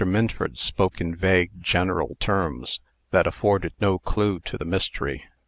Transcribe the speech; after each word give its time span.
Minford 0.03 0.57
spoke 0.57 0.99
in 0.99 1.15
vague, 1.15 1.61
general 1.61 2.17
terms, 2.19 2.79
that 3.11 3.27
afforded 3.27 3.73
no 3.79 3.99
clue 3.99 4.39
to 4.39 4.57
the 4.57 4.65
mystery. 4.65 5.23